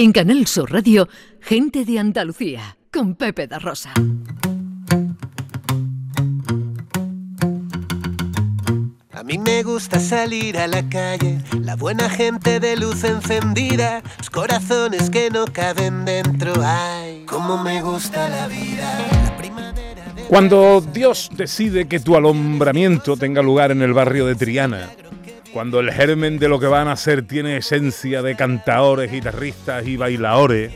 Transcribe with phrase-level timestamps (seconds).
[0.00, 1.08] En Canal Sur Radio,
[1.40, 3.92] Gente de Andalucía, con Pepe da Rosa.
[9.12, 14.30] A mí me gusta salir a la calle, la buena gente de luz encendida, los
[14.30, 16.52] corazones que no caben dentro.
[16.64, 19.08] Ay, cómo me gusta la vida.
[19.24, 24.36] La primavera de- Cuando Dios decide que tu alumbramiento tenga lugar en el barrio de
[24.36, 24.88] Triana,
[25.52, 29.96] cuando el germen de lo que van a hacer tiene esencia de cantaores, guitarristas y
[29.96, 30.72] bailadores,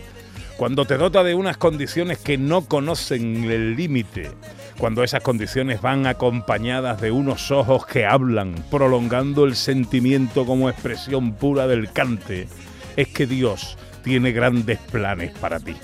[0.57, 4.31] cuando te dota de unas condiciones que no conocen el límite,
[4.79, 11.35] cuando esas condiciones van acompañadas de unos ojos que hablan, prolongando el sentimiento como expresión
[11.35, 12.49] pura del cante,
[12.97, 15.77] es que Dios tiene grandes planes para ti.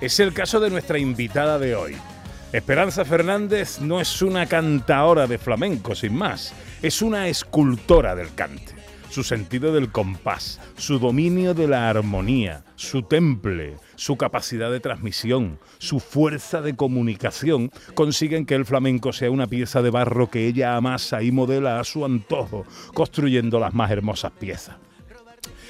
[0.00, 1.96] Es el caso de nuestra invitada de hoy.
[2.52, 8.74] Esperanza Fernández no es una cantaora de flamenco, sin más, es una escultora del cante.
[9.08, 15.60] Su sentido del compás, su dominio de la armonía, su temple, su capacidad de transmisión,
[15.78, 20.74] su fuerza de comunicación consiguen que el flamenco sea una pieza de barro que ella
[20.74, 24.74] amasa y modela a su antojo, construyendo las más hermosas piezas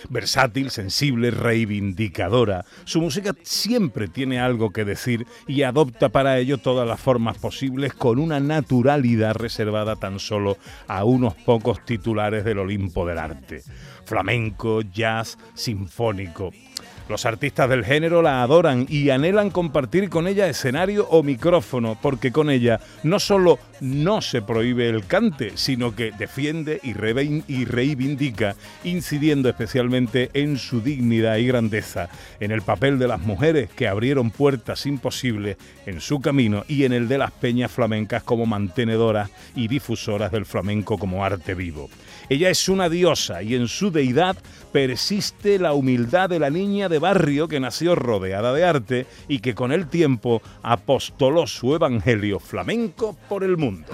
[0.09, 2.65] versátil, sensible, reivindicadora.
[2.85, 7.93] Su música siempre tiene algo que decir y adopta para ello todas las formas posibles
[7.93, 10.57] con una naturalidad reservada tan solo
[10.89, 13.63] a unos pocos titulares del Olimpo del arte.
[14.05, 16.51] Flamenco, jazz, sinfónico.
[17.09, 22.31] Los artistas del género la adoran y anhelan compartir con ella escenario o micrófono, porque
[22.31, 26.93] con ella no solo no se prohíbe el cante, sino que defiende y,
[27.65, 33.89] reivindica, incidiendo especialmente en su dignidad y grandeza, en el papel de las mujeres que
[33.89, 35.57] abrieron puertas imposibles
[35.87, 40.47] en su camino y en el de las peñas flamencas como mantenedoras y difusoras del
[40.47, 41.91] flamenco como arte vivo.
[42.29, 44.37] Ella es una diosa y en su deidad
[44.73, 49.55] persiste la humildad de la niña de barrio que nació rodeada de arte y que
[49.55, 53.89] con el tiempo apostoló su evangelio flamenco por el mundo.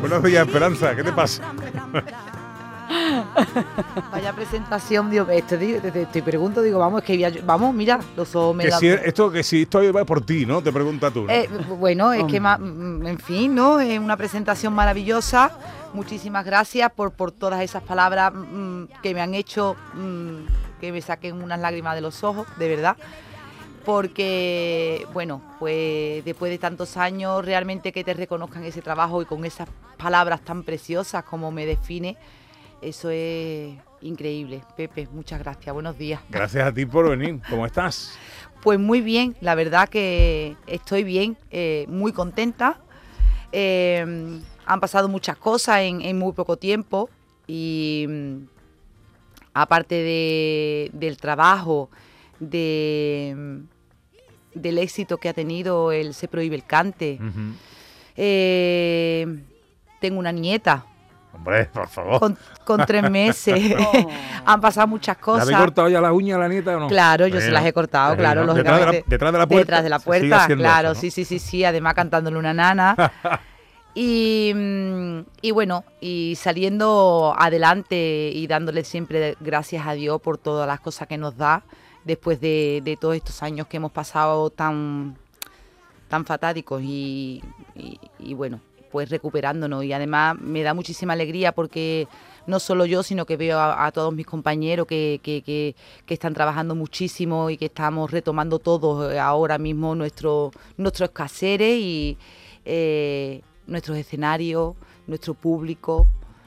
[0.00, 1.42] Buenos días, Esperanza, ¿qué te pasa?
[4.12, 8.00] Vaya presentación, Dios, este, digo, te, te- te pregunto, digo, vamos, es que vamos, mira,
[8.16, 10.62] los ojos me Que la- si esto que si esto va por ti, ¿no?
[10.62, 11.24] Te pregunta tú.
[11.24, 11.30] ¿no?
[11.32, 11.48] Eh,
[11.78, 13.80] bueno, es que, ma- mm, en fin, ¿no?
[13.80, 15.50] Es una presentación maravillosa.
[15.92, 21.02] Muchísimas gracias por, por todas esas palabras mm, que me han hecho mm, que me
[21.02, 22.96] saquen unas lágrimas de los ojos, de verdad.
[23.84, 29.44] Porque, bueno, pues después de tantos años, realmente que te reconozcan ese trabajo y con
[29.44, 32.16] esas palabras tan preciosas como me define,
[32.82, 34.62] eso es increíble.
[34.76, 35.72] Pepe, muchas gracias.
[35.72, 36.20] Buenos días.
[36.30, 37.40] Gracias a ti por venir.
[37.48, 38.16] ¿Cómo estás?
[38.62, 42.78] Pues muy bien, la verdad que estoy bien, eh, muy contenta.
[43.52, 47.08] Eh, han pasado muchas cosas en, en muy poco tiempo
[47.46, 48.36] y mm,
[49.54, 51.90] aparte de- del trabajo,
[52.38, 57.18] de, mm, del éxito que ha tenido el Se Prohíbe el Cante,
[58.16, 59.26] eh,
[60.00, 60.86] tengo una nieta
[61.40, 62.20] Hombre, por favor.
[62.20, 63.74] con, con tres meses.
[64.44, 65.42] Han pasado muchas ¿Le cosas.
[65.44, 66.88] habéis cortado ya la uña a la nieta o no?
[66.88, 68.52] Claro, yo se las he cortado, sí, claro, ¿no?
[68.54, 69.10] Detrás de, la, lógicamente.
[69.10, 69.60] detrás de la puerta.
[69.64, 71.00] Detrás de la puerta, claro, eso, ¿no?
[71.00, 72.94] sí, sí, sí, sí, además cantándole una nana.
[73.94, 80.66] y, mm, y bueno, y saliendo adelante y dándole siempre gracias a Dios por todas
[80.66, 81.62] las cosas que nos da
[82.04, 85.16] después de, de todos estos años que hemos pasado tan,
[86.08, 87.42] tan fatáticos y,
[87.74, 89.84] y- y bueno, pues recuperándonos.
[89.84, 92.08] Y además me da muchísima alegría porque
[92.46, 95.74] no solo yo, sino que veo a, a todos mis compañeros que, que- que-
[96.06, 101.78] que están trabajando muchísimo y que estamos retomando todos eh, ahora mismo nuestro, nuestros caseres
[101.78, 102.18] y
[102.64, 104.74] eh, nuestros escenarios,
[105.06, 106.06] nuestro público.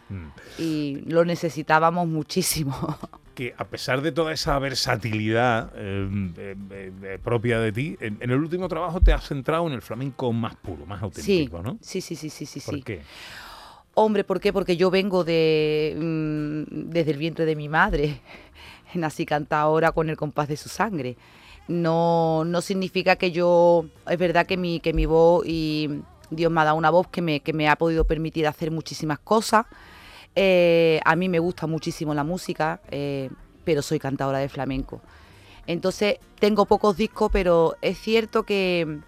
[0.10, 0.28] Mm.
[0.62, 2.76] Y lo necesitábamos muchísimo.
[3.34, 6.08] que a pesar de toda esa versatilidad eh,
[6.38, 9.74] eh, eh, eh, propia de ti, en, en el último trabajo te has centrado en
[9.74, 11.80] el flamenco más puro, más Sí, auténtico, ¿no?
[11.82, 12.62] sí, sí, sí, sí, sí.
[12.62, 12.84] ¿Por sí.
[12.84, 13.02] qué?
[13.96, 14.52] Hombre, ¿por qué?
[14.52, 18.22] Porque yo vengo de mm, desde el vientre de mi madre.
[18.96, 21.16] Nací ahora con el compás de su sangre.
[21.68, 23.86] No, no significa que yo.
[24.10, 27.22] Es verdad que mi, que mi voz y Dios me ha dado una voz que
[27.22, 29.66] me, que me ha podido permitir hacer muchísimas cosas.
[30.36, 33.30] Eh, a mí me gusta muchísimo la música, eh,
[33.64, 35.02] pero soy cantadora de flamenco.
[35.68, 39.00] Entonces, tengo pocos discos, pero es cierto que,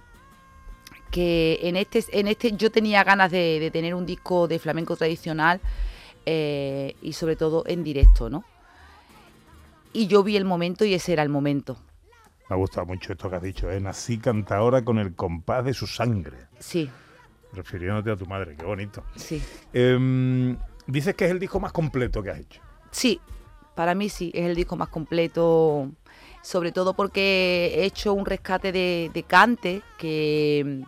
[1.12, 4.96] que en este, en este yo tenía ganas de, de tener un disco de flamenco
[4.96, 5.60] tradicional
[6.26, 8.46] eh, y sobre todo en directo, ¿no?
[9.92, 11.78] Y yo vi el momento y ese era el momento.
[12.50, 13.80] Me ha gustado mucho esto que has dicho, ¿eh?
[13.80, 16.38] Nací cantadora con el compás de su sangre.
[16.60, 16.90] Sí,
[17.56, 19.04] Refiriéndote a tu madre, qué bonito.
[19.16, 19.42] Sí.
[19.72, 20.58] Em,
[20.88, 22.62] dices que es el disco más completo que has hecho.
[22.92, 23.20] Sí,
[23.76, 25.92] para mí sí, es el disco más completo,
[26.42, 30.84] sobre todo porque he hecho un rescate de, de cante que,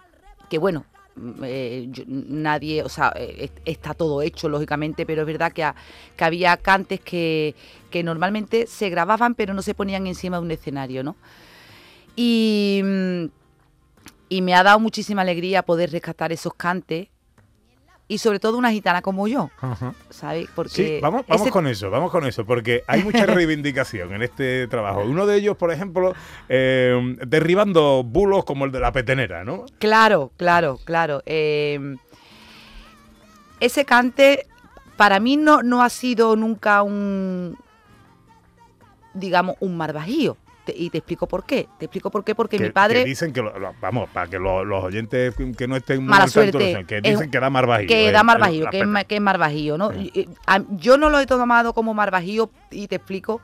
[0.49, 0.85] que bueno,
[1.15, 5.69] mm, eh, nadie, o sea, eh, est- está todo hecho, lógicamente, pero es verdad que,
[6.15, 7.55] que había cantes que,
[7.89, 11.15] que normalmente se grababan pero no se ponían encima de un escenario, ¿no?
[12.15, 13.25] Y, mm,
[14.29, 17.07] y me ha dado muchísima alegría poder rescatar esos cantes
[18.09, 19.49] y sobre todo una gitana como yo,
[20.09, 20.47] ¿sabes?
[20.55, 24.21] Porque Sí, vamos, vamos ese- con eso, vamos con eso, porque hay mucha reivindicación en
[24.23, 25.01] este trabajo.
[25.03, 26.13] Uno de ellos, por ejemplo,
[26.47, 29.65] eh, derribando bulos como el de la petenera, ¿no?
[29.79, 31.21] Claro, claro, claro.
[31.25, 31.95] Eh,
[33.59, 34.47] ese cante
[34.95, 37.57] para mí no, no ha sido nunca un,
[39.13, 40.37] digamos, un mar bajío.
[40.67, 41.69] Te- y te explico por qué.
[41.79, 42.99] Te explico por qué, porque que, mi padre...
[43.03, 46.27] que dicen que, lo- lo- vamos, para que lo- los oyentes que no estén Mala
[46.27, 46.83] suerte.
[46.85, 47.87] que Es- dicen que da mar bajío.
[47.87, 49.91] que da mar el- bajío, la que es, que es mar bajío, ¿no?
[49.93, 50.27] Sí.
[50.71, 53.39] Yo no lo he tomado como mar bajío y te explico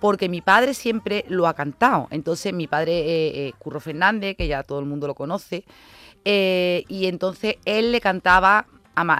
[0.00, 2.06] porque mi padre siempre lo ha cantado.
[2.10, 5.64] Entonces mi padre, eh, eh, Curro Fernández, que ya todo el mundo lo conoce,
[6.24, 8.66] eh, y entonces él le cantaba,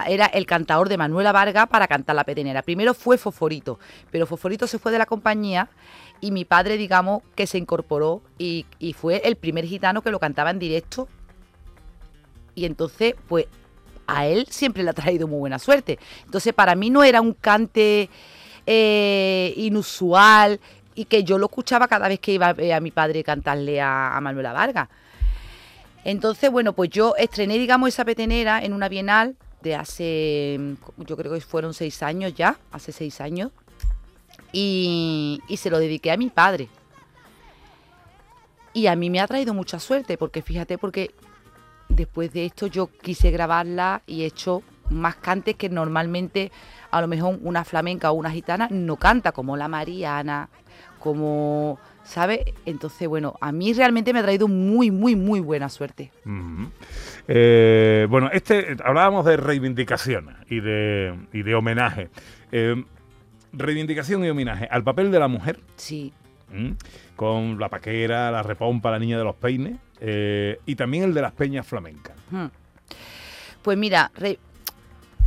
[0.07, 2.61] era el cantador de Manuela Varga para cantar la petenera.
[2.61, 3.79] Primero fue Fosforito,
[4.11, 5.67] pero Fosforito se fue de la compañía
[6.23, 8.65] y mi padre, digamos, que se incorporó y,
[8.97, 11.09] fue el primer gitano que lo cantaba en directo.
[12.55, 13.47] Y entonces, pues
[14.07, 15.99] a él siempre le ha traído muy buena suerte.
[16.23, 18.09] Entonces, para mí no era un cante
[18.65, 20.61] eh, inusual
[20.95, 24.15] y que yo lo escuchaba cada vez que iba a, a mi padre cantarle a,
[24.15, 24.87] a Manuela Vargas.
[26.05, 30.57] Entonces, bueno, pues yo estrené, digamos, esa petenera en una bienal de hace,
[30.99, 33.51] yo creo que fueron seis años ya, hace seis años,
[34.53, 36.69] y, y se lo dediqué a mi padre.
[38.71, 41.11] Y a mí me ha traído mucha suerte, porque fíjate, porque
[41.89, 46.51] después de esto yo quise grabarla y he hecho más cantes que normalmente
[46.91, 50.49] a lo mejor una flamenca o una gitana no canta, como la Mariana,
[50.99, 52.39] como, ¿sabes?
[52.65, 56.11] Entonces, bueno, a mí realmente me ha traído muy, muy, muy buena suerte.
[57.27, 62.09] Eh, bueno, este hablábamos de reivindicación y de, y de homenaje.
[62.51, 62.83] Eh,
[63.53, 66.11] reivindicación y homenaje al papel de la mujer, Sí,
[66.51, 66.75] ¿m?
[67.15, 71.21] con la paquera, la repompa, la niña de los peines, eh, y también el de
[71.21, 72.15] las peñas flamencas.
[72.31, 72.47] Hmm.
[73.61, 74.39] Pues mira, re-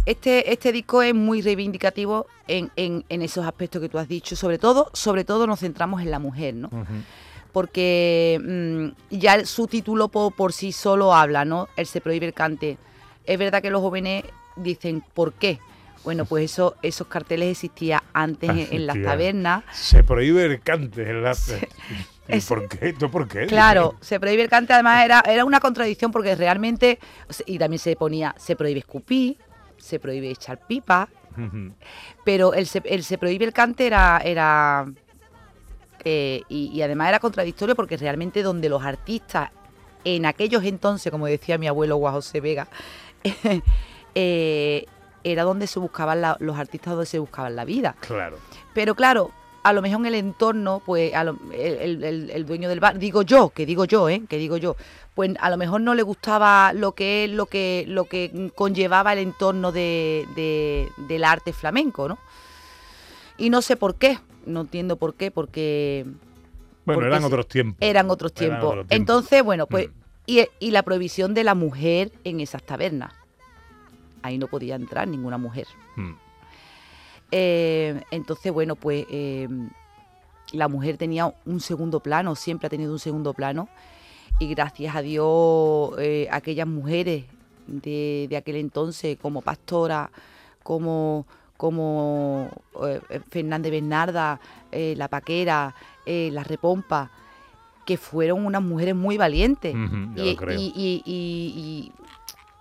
[0.04, 4.36] este, este disco es muy reivindicativo en, en- en esos aspectos que tú has dicho.
[4.36, 6.70] Sobre todo, sobre todo nos centramos en la mujer, ¿no?
[7.52, 8.38] Porque
[9.10, 11.68] mm, ya su título po- por, sí solo habla, ¿no?
[11.76, 12.76] El se prohíbe el cante.
[13.24, 14.24] Es verdad que los jóvenes
[14.56, 15.58] dicen, ¿por qué?
[16.06, 19.64] Bueno, pues eso, esos carteles existían antes en, en las tabernas.
[19.72, 21.32] Se prohíbe el cante en la...
[22.28, 22.90] ¿Y Es- por qué?
[22.90, 23.46] ¿Esto por qué?
[23.46, 27.00] Claro, se prohíbe el cante, además era, era una contradicción porque realmente,
[27.44, 29.36] y también se ponía, se prohíbe escupir,
[29.76, 31.08] se prohíbe echar pipa,
[32.24, 34.86] pero el se, el se prohíbe el cante era, era
[36.04, 39.50] eh, y, y además era contradictorio porque realmente donde los artistas
[40.04, 42.68] en aquellos entonces, como decía mi abuelo Juan José Vega,
[44.14, 44.86] eh,
[45.32, 47.94] era donde se buscaban la- los artistas donde se buscaban la vida.
[48.00, 48.38] Claro.
[48.74, 49.30] Pero claro,
[49.62, 52.80] a lo mejor en el entorno, pues a lo- el, el- el- el dueño del
[52.80, 54.22] bar, digo yo, que digo yo, ¿eh?
[54.28, 54.76] que digo yo,
[55.14, 59.12] pues a lo mejor no le gustaba lo que es lo que lo que conllevaba
[59.14, 62.18] el entorno de, de- del arte flamenco, ¿no?
[63.38, 66.04] Y no sé por qué, no entiendo por qué, porque
[66.84, 67.78] Bueno, Porque eran otros tiempos.
[67.80, 68.68] eran otros Eran tiempos.
[68.70, 68.96] otros tiempos.
[68.96, 69.92] Entonces, bueno, pues Mm.
[70.26, 73.12] y, y la prohibición de la mujer en esas tabernas.
[74.26, 75.66] Ahí no podía entrar ninguna mujer.
[75.96, 76.12] Mm.
[77.30, 79.48] Eh, entonces, bueno, pues eh,
[80.52, 83.68] la mujer tenía un segundo plano, siempre ha tenido un segundo plano.
[84.38, 87.24] Y gracias a Dios, eh, aquellas mujeres
[87.66, 90.10] de, de aquel entonces, como Pastora,
[90.62, 92.50] como, como
[93.30, 94.38] Fernández Bernarda,
[94.72, 97.10] La Paquera, La Repompa,
[97.86, 99.74] que fueron unas mujeres muy valientes.
[101.06, 101.92] Y-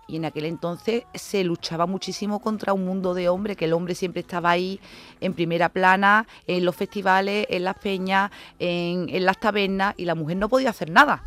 [0.08, 3.96] y- en aquel entonces se luchaba muchísimo contra un mundo de hombres, que el hombre
[3.96, 4.80] siempre estaba ahí
[5.22, 10.16] en primera plana, en los festivales, en las peñas, en, en las tabernas, y la
[10.16, 11.24] mujer no podía hacer nada.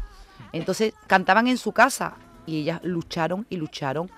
[0.52, 2.14] Entonces cantaban en su casa
[2.46, 4.10] y ellas lucharon y lucharon.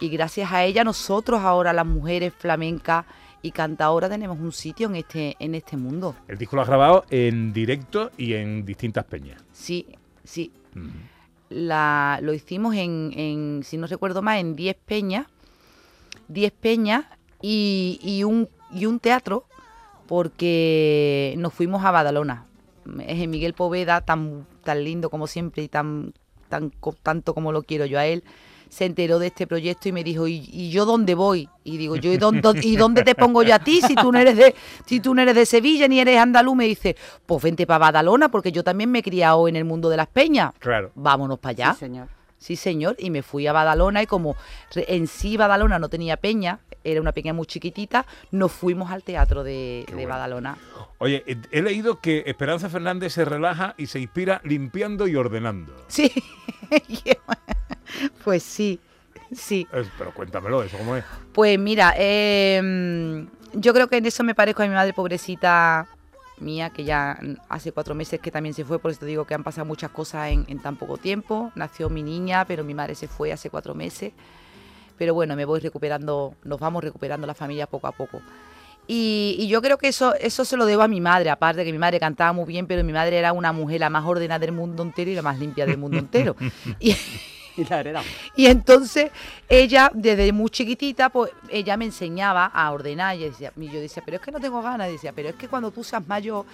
[0.00, 3.04] Y gracias a ella nosotros ahora las mujeres flamencas
[3.42, 6.14] y cantadoras tenemos un sitio en este, en este mundo.
[6.28, 9.42] El disco lo has grabado en directo y en distintas peñas.
[9.52, 9.86] Sí,
[10.24, 10.52] sí.
[11.50, 15.26] La, lo hicimos en, en, si no recuerdo más, en 10 peñas,
[16.28, 17.04] 10 peñas
[17.42, 19.44] y, y un, y un teatro,
[20.06, 22.46] porque nos fuimos a Badalona.
[23.06, 26.14] Es Miguel Poveda, tan, tan lindo como siempre y tan,
[26.48, 28.24] tan tanto como lo quiero yo a él.
[28.70, 31.48] Se enteró de este proyecto y me dijo, ¿y, y yo dónde voy?
[31.64, 34.18] Y digo, yo, ¿y dónde, ¿y dónde te pongo yo a ti si tú no
[34.18, 34.54] eres de,
[34.86, 36.56] si tú no eres de Sevilla ni eres andaluz?
[36.56, 36.96] Me dice,
[37.26, 40.06] pues vente para Badalona, porque yo también me he criado en el mundo de las
[40.06, 40.52] peñas.
[40.58, 40.92] Claro.
[40.94, 41.72] Vámonos para allá.
[41.74, 42.08] Sí, señor.
[42.38, 44.34] Sí, señor, y me fui a Badalona y como
[44.74, 49.44] en sí Badalona no tenía peña, era una peña muy chiquitita, nos fuimos al teatro
[49.44, 50.08] de, de bueno.
[50.08, 50.56] Badalona.
[50.96, 55.74] Oye, he- he leído que Esperanza Fernández se relaja y se inspira limpiando y ordenando.
[55.88, 56.10] Sí,
[58.24, 58.80] pues sí,
[59.32, 59.66] sí.
[59.70, 61.04] Pero cuéntamelo, ¿eso cómo es?
[61.32, 65.88] Pues mira, eh, yo creo que en eso me parezco a mi madre pobrecita
[66.38, 67.18] mía, que ya
[67.48, 69.90] hace cuatro meses que también se fue, por eso te digo que han pasado muchas
[69.90, 71.52] cosas en, en tan poco tiempo.
[71.54, 74.12] Nació mi niña, pero mi madre se fue hace cuatro meses.
[74.96, 78.20] Pero bueno, me voy recuperando, nos vamos recuperando la familia poco a poco.
[78.86, 81.64] Y, y yo creo que eso, eso se lo debo a mi madre, aparte de
[81.64, 84.40] que mi madre cantaba muy bien, pero mi madre era una mujer la más ordenada
[84.40, 86.36] del mundo entero y la más limpia del mundo entero.
[86.80, 86.96] Y,
[87.56, 88.08] Y la heredamos.
[88.36, 89.10] y entonces
[89.48, 93.16] ella, desde muy chiquitita, pues ella me enseñaba a ordenar.
[93.16, 94.88] Y, decía, y yo decía, pero es que no tengo ganas.
[94.88, 96.44] Y decía, pero es que cuando tú seas mayor,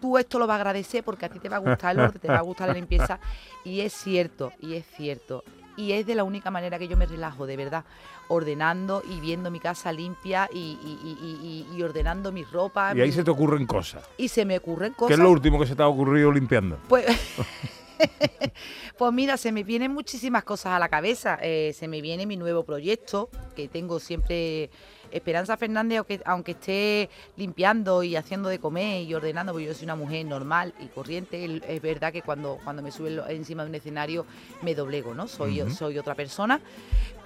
[0.00, 2.20] tú esto lo vas a agradecer porque a ti te va a gustar el orden,
[2.20, 3.18] te va a gustar la limpieza.
[3.64, 5.42] Y es cierto, y es cierto.
[5.76, 7.84] Y es de la única manera que yo me relajo, de verdad.
[8.28, 12.92] Ordenando y viendo mi casa limpia y, y- y- y- y- y ordenando mi ropa.
[12.96, 14.04] Y ahí mi- se te ocurren cosas.
[14.18, 15.08] y se me ocurren cosas.
[15.08, 16.78] ¿Qué es lo último que se te ha ocurrido limpiando?
[16.88, 17.06] Pues,
[18.98, 21.38] pues mira, se me vienen muchísimas cosas a la cabeza.
[21.42, 24.70] Eh, se me viene mi nuevo proyecto, que tengo siempre
[25.10, 29.84] Esperanza Fernández, aunque, aunque esté limpiando y haciendo de comer y ordenando, porque yo soy
[29.84, 31.62] una mujer normal y corriente.
[31.66, 34.26] Es verdad que cuando, cuando me suben encima de un escenario
[34.62, 35.28] me doblego, ¿no?
[35.28, 36.60] Soy, soy otra persona.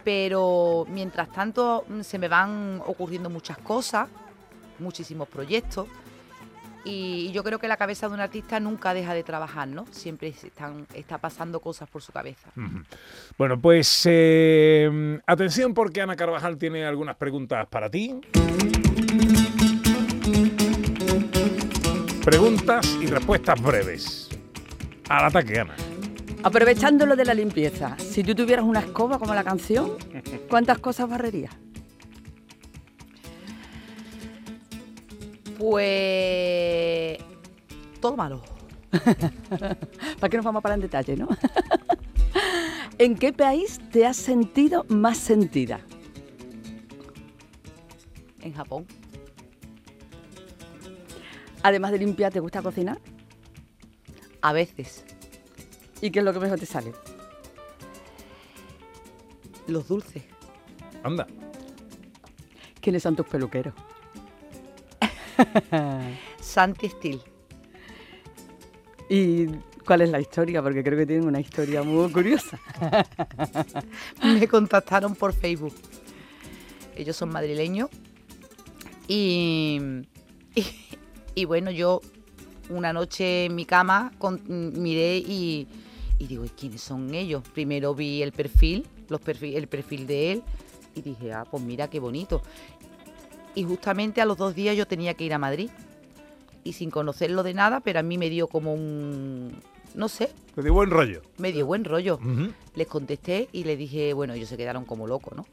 [0.05, 4.09] Pero mientras tanto mm, se me van ocurriendo muchas cosas,
[4.79, 5.87] muchísimos proyectos.
[6.84, 9.86] Y yo creo que la cabeza de un artista nunca deja de trabajar, ¿no?
[9.90, 12.50] Siempre están, está pasando cosas por su cabeza.
[13.38, 18.20] Bueno, pues eh, atención porque Ana Carvajal tiene algunas preguntas para ti.
[22.24, 24.28] Preguntas y respuestas breves.
[25.08, 25.74] Al ataque, Ana.
[26.44, 29.92] Aprovechando lo de la limpieza, si tú tuvieras una escoba como la canción,
[30.48, 31.54] ¿cuántas cosas barrerías?
[35.62, 37.19] Pues
[38.00, 38.42] todo malo.
[40.19, 41.28] ¿Para qué nos vamos para en detalle, no?
[42.99, 45.78] ¿En qué país te has sentido más sentida?
[48.40, 48.87] En Japón.
[51.62, 52.99] Además de limpiar, ¿te gusta cocinar?
[54.40, 55.04] A veces.
[56.00, 56.92] ¿Y qué es lo que mejor te sale?
[59.69, 60.25] Los dulces.
[61.04, 61.28] Anda.
[62.81, 63.75] ¿Quiénes son tus peluqueros?
[66.40, 67.20] Santi Steel.
[69.08, 69.46] ¿Y
[69.84, 70.62] cuál es la historia?
[70.62, 72.58] Porque creo que tienen una historia muy curiosa.
[74.22, 75.75] Me contactaron por Facebook.
[76.96, 77.90] Ellos son madrileños.
[79.08, 79.80] Y,
[80.54, 80.64] y,
[81.34, 82.00] y bueno, yo
[82.70, 85.66] una noche en mi cama con- miré y,
[86.18, 87.42] y digo, ¿y quiénes son ellos?
[87.52, 90.42] Primero vi el perfil, los perfil, el perfil de él
[90.94, 92.42] y dije, ah, pues mira qué bonito.
[93.54, 95.71] Y justamente a los dos días yo tenía que ir a Madrid.
[96.64, 99.52] Y sin conocerlo de nada, pero a mí me dio como un,
[99.94, 101.23] no sé, Te dio buen rollo.
[101.38, 102.21] me dio buen rollo.
[102.75, 105.44] Les contesté y les dije, bueno, ellos se quedaron como locos, ¿no?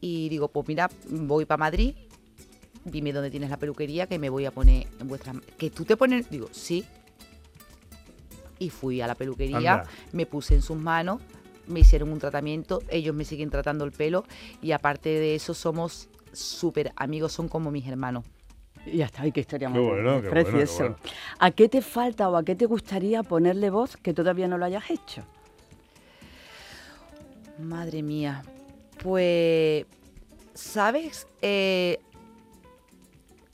[0.00, 1.94] Y digo, pues mira, voy para Madrid,
[2.84, 5.32] dime dónde tienes la peluquería que me voy a poner en vuestra...
[5.58, 6.30] ¿Que tú te pones?
[6.30, 6.84] Digo, sí.
[8.58, 9.84] Y fui a la peluquería, Anda.
[10.12, 11.20] me puse en sus manos,
[11.66, 14.24] me hicieron un tratamiento, ellos me siguen tratando el pelo
[14.60, 18.24] y aparte de eso somos súper amigos, son como mis hermanos.
[18.86, 20.78] Y ya está, ay, qué historia Qué más bueno, bonita, qué bueno, qué precioso.
[20.78, 20.96] bueno.
[21.38, 24.64] ¿A qué te falta o a qué te gustaría ponerle voz que todavía no lo
[24.64, 25.22] hayas hecho?
[27.58, 28.42] Madre mía.
[29.02, 29.86] Pues,
[30.54, 31.26] ¿sabes?
[31.42, 32.00] Eh,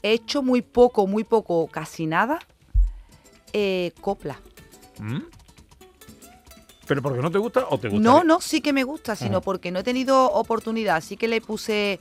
[0.02, 2.38] he hecho muy poco, muy poco, casi nada.
[3.52, 4.38] eh, copla.
[4.98, 5.20] ¿Mm?
[6.86, 8.02] ¿Pero porque no te gusta o te gusta?
[8.02, 10.96] No, no, sí que me gusta, sino porque no he tenido oportunidad.
[10.96, 11.98] Así que le puse,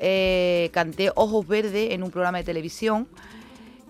[0.00, 3.06] eh, canté Ojos Verdes en un programa de televisión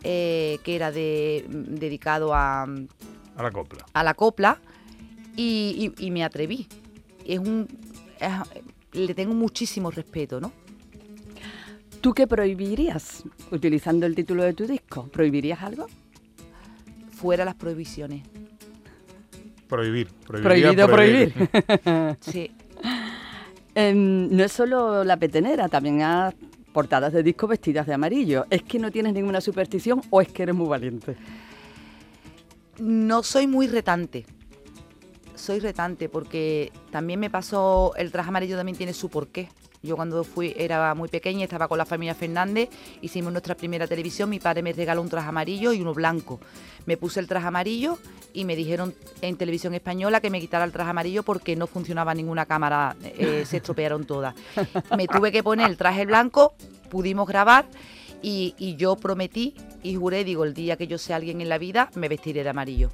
[0.03, 3.87] eh, que era de, dedicado a, A la copla.
[3.93, 4.59] a la copla
[5.37, 6.67] y, y- y me atreví.
[7.27, 7.69] Es un,
[8.19, 10.53] es- le tengo muchísimo respeto, ¿no?
[12.01, 15.07] ¿Tú qué prohibirías utilizando el título de tu disco?
[15.13, 15.87] ¿Prohibirías algo?
[17.13, 18.23] Fuera las prohibiciones.
[19.69, 20.09] Prohibir.
[20.27, 21.33] Prohibido prohibir.
[22.21, 22.51] Sí.
[23.75, 26.35] Em, no es solo la petenera, también has
[26.73, 28.47] portadas de disco vestidas de amarillo.
[28.51, 31.17] ¿Es que no tienes ninguna superstición o es que eres muy valiente?
[32.79, 34.27] No soy muy retante.
[35.35, 39.49] soy retante porque también me pasó, el traje amarillo también tiene su porqué.
[39.83, 42.69] Yo cuando fui era muy pequeña, estaba con la familia Fernández,
[43.01, 46.39] hicimos nuestra primera televisión, mi padre me regaló un traje amarillo y uno blanco.
[46.85, 47.99] Me puse el traje amarillo
[48.35, 52.13] y me dijeron en televisión española que me quitara el traje amarillo porque no funcionaba
[52.15, 54.35] ninguna cámara, eh, se estropearon todas.
[54.97, 56.55] Me tuve que poner el traje blanco,
[56.91, 57.67] pudimos grabar
[58.21, 61.57] y, y yo prometí y juré, digo, el día que yo sea alguien en la
[61.57, 62.91] vida, me vestiré de amarillo.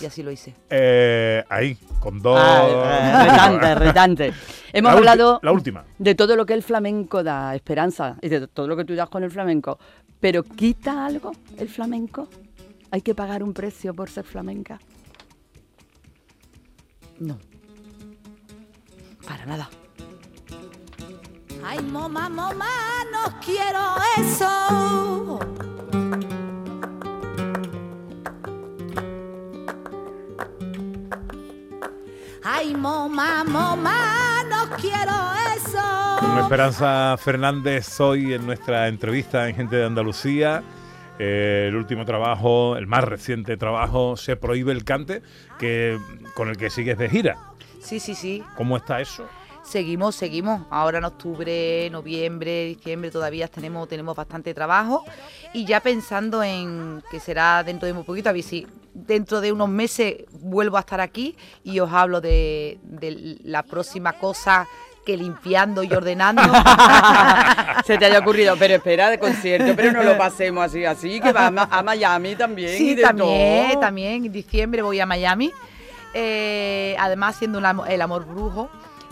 [0.00, 0.54] Y así lo hice.
[0.70, 2.38] Eh, ahí, con dos.
[2.40, 4.32] Ah, retante, retante.
[4.72, 5.84] Hemos La hablado la última.
[5.98, 9.08] de todo lo que el flamenco da esperanza y de todo lo que tú das
[9.08, 9.78] con el flamenco.
[10.20, 12.28] Pero ¿quita algo el flamenco?
[12.90, 14.78] ¿Hay que pagar un precio por ser flamenca?
[17.18, 17.38] No.
[19.26, 19.68] Para nada.
[21.64, 22.66] Ay, mamá, mamá,
[23.12, 25.38] no quiero eso.
[32.58, 35.12] Ay, mamá, mamá, no quiero
[35.56, 35.78] eso.
[36.18, 40.64] Con Esperanza Fernández hoy en nuestra entrevista en Gente de Andalucía.
[41.20, 45.22] Eh, el último trabajo, el más reciente trabajo, Se prohíbe el cante,
[45.60, 46.00] que,
[46.34, 47.36] con el que sigues de gira.
[47.80, 48.42] Sí, sí, sí.
[48.56, 49.28] ¿Cómo está eso?
[49.68, 50.62] Seguimos, seguimos.
[50.70, 55.04] Ahora en octubre, noviembre, diciembre todavía tenemos, tenemos bastante trabajo.
[55.52, 59.52] Y ya pensando en que será dentro de muy poquito, a ver si dentro de
[59.52, 64.66] unos meses vuelvo a estar aquí y os hablo de, de la próxima cosa
[65.04, 66.42] que limpiando y ordenando.
[67.84, 71.30] Se te haya ocurrido, pero espera de concierto, pero no lo pasemos así, así, que
[71.30, 72.74] va a, Miami también.
[72.74, 73.80] y Sí, de también, todo.
[73.80, 74.24] también.
[74.24, 75.52] En diciembre voy a Miami.
[76.14, 78.70] Eh, además, haciendo el amor brujo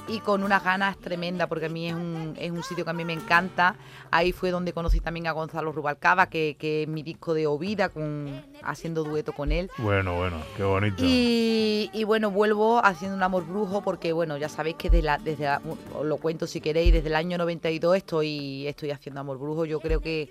[0.08, 2.94] y con unas ganas tremendas, porque a mí es un, es un sitio que a
[2.94, 3.74] mí me encanta.
[4.10, 7.88] Ahí fue donde conocí también a Gonzalo Rubalcaba, que, que es mi disco de Ovida,
[7.88, 9.70] con, haciendo dueto con él.
[9.78, 11.02] Bueno, bueno, qué bonito.
[11.04, 15.18] Y, y bueno, vuelvo haciendo un amor brujo porque, bueno, ya sabéis que desde la,
[15.18, 15.60] desde la-
[15.98, 19.64] os lo cuento si queréis, desde el año 92 estoy, estoy haciendo amor brujo.
[19.64, 20.28] Yo creo que,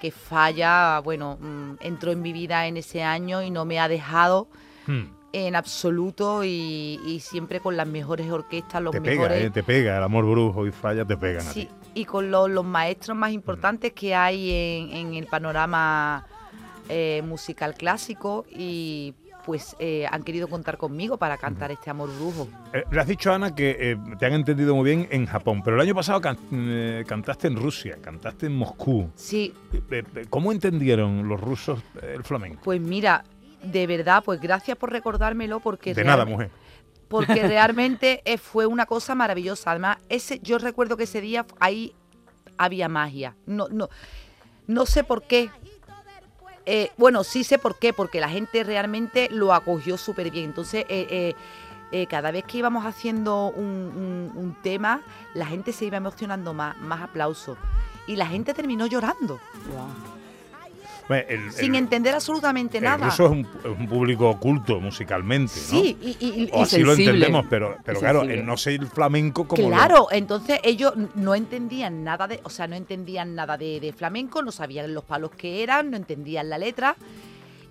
[0.00, 3.88] que Falla, bueno, mm, entró en mi vida en ese año y no me ha
[3.88, 4.48] dejado
[4.86, 5.04] Hmm,
[5.36, 9.36] en absoluto y, y siempre con las mejores orquestas, los te mejores...
[9.38, 9.96] pega, eh, te pega.
[9.98, 12.00] El amor brujo y falla te pegan a Sí, ti.
[12.00, 16.24] y con los, los maestros más importantes que hay en, en el panorama
[16.88, 22.48] eh, musical clásico y pues eh, han querido contar conmigo para cantar este amor brujo.
[22.72, 25.76] Eh, le has dicho, Ana, que eh, te han entendido muy bien en Japón, pero
[25.76, 26.38] el año pasado can-
[27.06, 29.10] cantaste en Rusia, cantaste en Moscú.
[29.16, 29.52] Sí,
[30.30, 32.60] ¿Cómo entendieron los rusos el flamenco?
[32.64, 33.22] pues mira,
[33.64, 36.50] de verdad, pues gracias por recordármelo porque De nada, mujer.
[37.08, 39.70] porque realmente eh, fue una cosa maravillosa.
[39.70, 41.94] Además, ese, yo recuerdo que ese día ahí
[42.58, 43.34] había magia.
[43.46, 43.88] No, no,
[44.66, 45.50] no sé por qué.
[46.66, 50.46] Eh, bueno, sí sé por qué, porque la gente realmente lo acogió súper bien.
[50.46, 51.34] Entonces, eh, eh,
[51.92, 55.02] eh, cada vez que íbamos haciendo un, un- un tema,
[55.34, 57.58] la gente se iba emocionando más, más aplausos.
[58.06, 59.40] Y la gente terminó llorando,
[61.08, 63.06] Bueno, el- sin el- entender absolutamente el nada.
[63.06, 65.80] ruso es un, público oculto musicalmente, ¿no?
[65.80, 67.12] Sí, y, y- y- O y así lo sensible.
[67.14, 71.34] entendemos, pero, pero claro, el no sé el flamenco como lo- Claro, entonces ellos no
[71.34, 75.30] entendían nada de, o sea, no entendían nada de, de flamenco, no sabían los palos
[75.32, 76.96] que eran, no entendían la letra.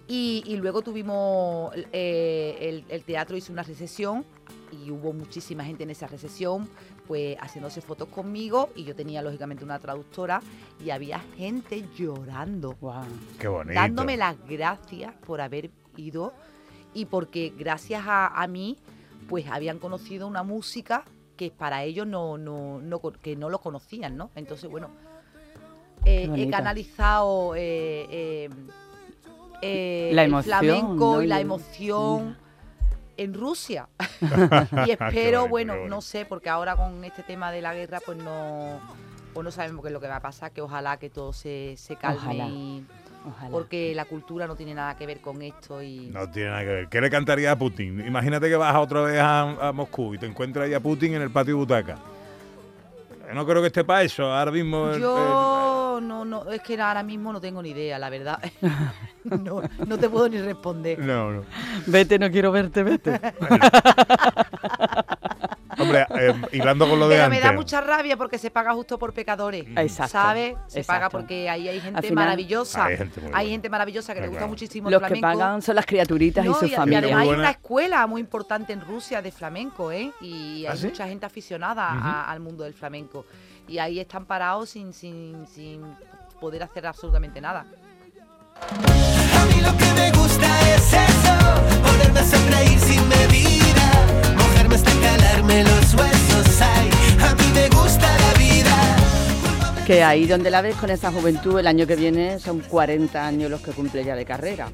[0.06, 4.26] Y, y luego tuvimos, eh, el, el teatro hizo una recesión
[4.74, 6.68] y hubo muchísima gente en esa recesión,
[7.08, 10.42] pues haciéndose fotos conmigo y yo tenía lógicamente una traductora
[10.84, 13.06] y había gente llorando Guau.
[13.40, 13.74] Qué bonito.
[13.76, 16.34] dándome las gracias por haber ido
[16.94, 18.78] y porque gracias a, a mí
[19.30, 21.06] pues habían conocido una música
[21.38, 24.30] que para ellos no, no, no co- que no lo conocían, ¿no?
[24.36, 24.90] Entonces, bueno,
[26.06, 28.50] eh, he canalizado eh, eh,
[29.62, 31.22] eh, La el flamenco ¿no?
[31.24, 32.38] y la emoción
[33.18, 33.88] en Rusia.
[34.88, 38.18] y espero, bonito, bueno, no sé, porque ahora con este tema de la guerra, pues
[38.18, 38.80] no,
[39.34, 41.76] pues no sabemos qué es lo que va a pasar, que ojalá que todo se,
[41.78, 42.48] se calme Ojalá.
[42.48, 42.86] y
[43.26, 43.50] Ojalá.
[43.52, 46.68] porque la cultura no tiene nada que ver con esto y No tiene nada que
[46.68, 46.88] ver.
[46.90, 48.06] ¿Qué le cantaría a Putin?
[48.06, 51.22] Imagínate que vas otra vez a, a Moscú y te encuentras ahí a Putin en
[51.22, 51.98] el patio de butaca.
[53.34, 54.26] No creo que esté para eso.
[54.32, 54.90] Ahora mismo.
[54.92, 55.02] el-
[56.02, 58.40] no no es que ahora mismo no tengo ni idea la verdad
[59.24, 61.44] no, no te puedo ni responder no, no.
[61.88, 63.20] Vete, no quiero verte, vete.
[65.80, 69.00] Hombre, eh, hilando con lo de pero me da mucha rabia porque se paga justo
[69.00, 70.56] por pecadores Exacto, ¿sabes?
[70.68, 70.86] se exacto.
[71.00, 73.50] paga porque ahí hay gente final- maravillosa Hay gente muy hay buena.
[73.52, 74.50] gente maravillosa que le Está gusta claro.
[74.52, 77.04] muchísimo el Los que flamenco pagan son las criaturitas No, y sus y, y familias.
[77.04, 77.42] además hay buena.
[77.42, 80.12] una escuela muy importante en Rusia de flamenco, ¿eh?
[80.22, 80.86] Y ¿Ah, hay sí?
[80.88, 83.26] mucha gente aficionada a- al mundo del flamenco.
[83.68, 85.82] Y ahí están parados sin, sin, sin
[86.40, 87.66] poder hacer absolutamente nada.
[88.60, 93.92] A mí lo que me gusta es eso, poderme sonreír sin medida.
[95.02, 96.62] calarme los huesos.
[96.62, 96.90] Ay,
[97.22, 99.86] a mí me gusta la vida.
[99.86, 103.50] Que ahí donde la ves con esa juventud, el año que viene son 40 años
[103.50, 104.70] los que cumple ya de carrera.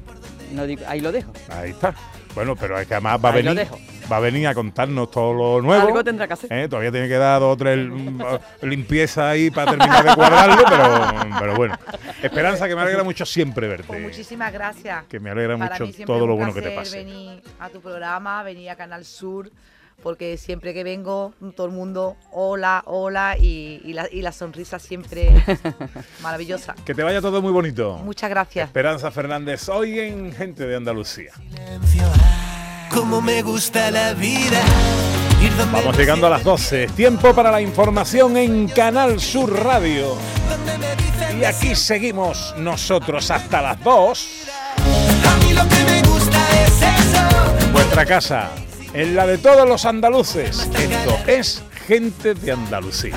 [0.52, 1.32] No digo, ahí lo dejo.
[1.50, 1.94] Ahí está.
[2.34, 3.78] Bueno, pero es que además va a Ahí lo venir, dejo.
[4.10, 5.86] Va a venir a contarnos todo lo nuevo.
[5.86, 6.52] Algo tendrá que hacer.
[6.52, 8.20] Eh, Todavía tiene que dar dos o tres mm,
[8.62, 11.78] limpieza ahí para terminar de cuadrarlo, pero, pero bueno.
[12.22, 13.86] Esperanza, que me alegra mucho siempre verte.
[13.86, 15.04] Pues muchísimas gracias.
[15.08, 16.98] Que me alegra Para mucho todo lo bueno que te pase.
[16.98, 19.50] venir a tu programa, venir a Canal Sur,
[20.02, 24.78] porque siempre que vengo, todo el mundo, hola, hola, y, y la, y la sonrisa
[24.78, 25.30] siempre
[26.22, 26.74] maravillosa.
[26.84, 27.98] Que te vaya todo muy bonito.
[27.98, 28.66] Muchas gracias.
[28.68, 31.32] Esperanza Fernández, hoy en Gente de Andalucía.
[32.90, 34.60] Como me gusta la vida.
[35.72, 36.88] Vamos llegando a las 12.
[36.88, 40.16] Tiempo para la información en Canal Sur Radio.
[41.40, 44.28] Y aquí seguimos nosotros hasta las 2.
[45.26, 47.72] A mí lo que me gusta es eso.
[47.72, 48.50] Vuestra casa,
[48.92, 50.68] en la de todos los andaluces.
[50.78, 53.16] Esto es Gente de Andalucía.